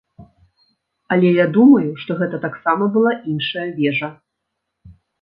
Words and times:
Але 1.15 1.29
я 1.35 1.45
думаю, 1.59 1.89
што 2.05 2.11
гэта 2.23 2.37
таксама 2.49 2.91
была 2.99 3.15
іншая 3.37 3.67
вежа. 3.81 4.15